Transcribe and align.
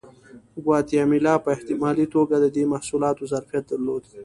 ګواتیمالا 0.63 1.33
په 1.43 1.49
احتمالي 1.55 2.05
توګه 2.15 2.35
د 2.39 2.45
دې 2.55 2.63
محصولاتو 2.73 3.29
ظرفیت 3.31 3.63
درلود. 3.67 4.03